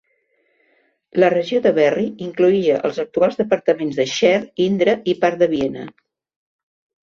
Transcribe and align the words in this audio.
La 1.23 1.29
regió 1.33 1.59
de 1.65 1.73
Berry 1.75 2.07
incloïa 2.29 2.79
els 2.91 2.99
actuals 3.05 3.39
departaments 3.43 4.03
de 4.03 4.09
Cher, 4.17 4.35
Indre 4.71 4.99
i 5.15 5.19
part 5.25 5.41
de 5.47 5.53
Viena. 5.57 5.89